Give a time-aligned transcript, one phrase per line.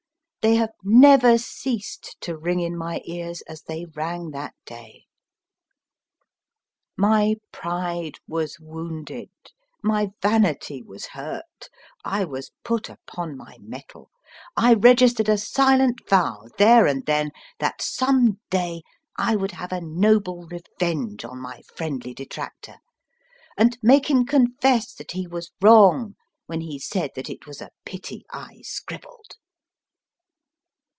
[0.43, 5.05] They have never ceased to ring in my ears as they rang that day.
[6.97, 9.29] FAUST UP TO DATE My pride was wounded,
[9.83, 11.69] my vanity was hurt,
[12.03, 14.09] I was put upon my mettle.
[14.57, 17.29] I registered a silent vow there and then
[17.59, 18.81] that some day
[19.17, 22.77] I would have a noble revenge on my friendly detractor,
[23.57, 26.15] and make him confess that he was wrong
[26.47, 29.35] when he said that it was a pity I scribbled.